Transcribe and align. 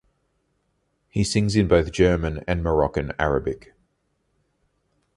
He 1.09 1.23
sings 1.23 1.55
in 1.55 1.67
both 1.67 1.91
German 1.91 2.43
and 2.47 2.63
Moroccan 2.63 3.11
Arabic. 3.19 3.75